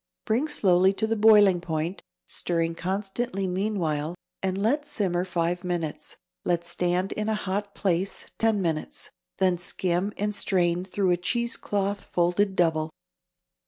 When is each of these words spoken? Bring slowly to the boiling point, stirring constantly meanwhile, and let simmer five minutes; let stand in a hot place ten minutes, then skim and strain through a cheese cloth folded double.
Bring 0.25 0.47
slowly 0.47 0.93
to 0.93 1.05
the 1.05 1.15
boiling 1.15 1.61
point, 1.61 2.01
stirring 2.25 2.73
constantly 2.73 3.45
meanwhile, 3.45 4.15
and 4.41 4.57
let 4.57 4.83
simmer 4.83 5.23
five 5.23 5.63
minutes; 5.63 6.17
let 6.43 6.65
stand 6.65 7.11
in 7.11 7.29
a 7.29 7.35
hot 7.35 7.75
place 7.75 8.25
ten 8.39 8.63
minutes, 8.63 9.11
then 9.37 9.59
skim 9.59 10.11
and 10.17 10.33
strain 10.33 10.83
through 10.83 11.11
a 11.11 11.17
cheese 11.17 11.55
cloth 11.55 12.03
folded 12.05 12.55
double. 12.55 12.89